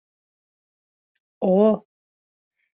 [1.53, 1.53] —О!